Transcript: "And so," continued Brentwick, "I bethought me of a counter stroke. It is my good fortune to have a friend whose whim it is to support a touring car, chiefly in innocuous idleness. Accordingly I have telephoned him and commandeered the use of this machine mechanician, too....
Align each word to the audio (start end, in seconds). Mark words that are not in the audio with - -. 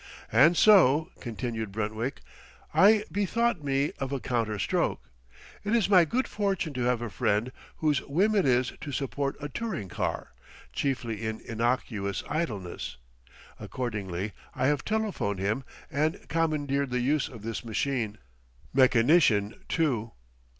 "And 0.31 0.57
so," 0.57 1.11
continued 1.19 1.71
Brentwick, 1.71 2.21
"I 2.73 3.03
bethought 3.11 3.63
me 3.63 3.91
of 3.99 4.11
a 4.11 4.19
counter 4.19 4.57
stroke. 4.57 5.07
It 5.63 5.75
is 5.75 5.89
my 5.91 6.05
good 6.05 6.27
fortune 6.27 6.73
to 6.73 6.81
have 6.85 7.03
a 7.03 7.09
friend 7.11 7.51
whose 7.75 8.01
whim 8.07 8.33
it 8.33 8.47
is 8.47 8.73
to 8.81 8.91
support 8.91 9.35
a 9.39 9.47
touring 9.47 9.89
car, 9.89 10.31
chiefly 10.73 11.21
in 11.23 11.39
innocuous 11.47 12.23
idleness. 12.27 12.97
Accordingly 13.59 14.33
I 14.55 14.65
have 14.65 14.83
telephoned 14.83 15.37
him 15.37 15.63
and 15.91 16.27
commandeered 16.29 16.89
the 16.89 17.01
use 17.01 17.29
of 17.29 17.43
this 17.43 17.63
machine 17.63 18.17
mechanician, 18.73 19.53
too.... 19.69 20.13